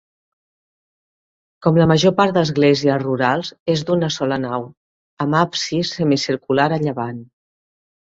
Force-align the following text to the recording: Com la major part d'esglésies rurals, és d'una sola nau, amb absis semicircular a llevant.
Com 1.65 1.77
la 1.81 1.87
major 1.91 2.15
part 2.21 2.39
d'esglésies 2.39 2.99
rurals, 3.05 3.53
és 3.75 3.85
d'una 3.91 4.11
sola 4.19 4.43
nau, 4.49 4.69
amb 5.29 5.41
absis 5.45 5.97
semicircular 6.03 6.71
a 6.73 6.85
llevant. 6.91 7.27